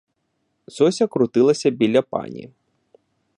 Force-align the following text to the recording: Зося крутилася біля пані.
Зося 0.67 1.07
крутилася 1.07 1.69
біля 1.69 2.01
пані. 2.01 2.49